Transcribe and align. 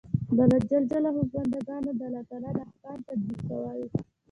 د 0.35 0.37
الله 0.43 0.59
ج 0.67 0.71
په 1.27 1.27
بندګانو 1.33 1.91
د 1.99 2.01
الله 2.07 2.21
تعالی 2.29 2.49
د 2.57 2.59
احکام 2.67 2.99
تطبیقول. 3.07 3.81